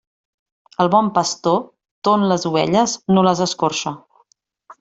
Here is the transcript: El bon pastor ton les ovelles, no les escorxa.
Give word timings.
El 0.85 0.89
bon 0.95 1.11
pastor 1.17 1.61
ton 2.09 2.25
les 2.33 2.49
ovelles, 2.53 2.97
no 3.17 3.29
les 3.29 3.47
escorxa. 3.49 3.95